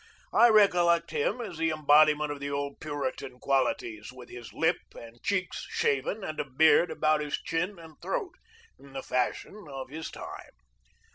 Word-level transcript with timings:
I 0.33 0.47
recollect 0.49 1.11
him 1.11 1.39
as 1.41 1.59
the 1.59 1.69
embodiment 1.69 2.31
of 2.31 2.39
the 2.39 2.49
old 2.49 2.79
Puritan 2.79 3.37
qualities, 3.37 4.11
with 4.11 4.29
his 4.29 4.51
lip 4.51 4.79
and 4.95 5.21
cheeks 5.21 5.67
shaven 5.69 6.23
and 6.23 6.39
a 6.39 6.43
beard 6.43 6.89
about 6.89 7.21
his 7.21 7.37
chin 7.39 7.77
and 7.77 8.01
throat, 8.01 8.33
in 8.79 8.93
the 8.93 9.03
fashion 9.03 9.67
of 9.69 9.89
his 9.89 10.09
time. 10.09 10.53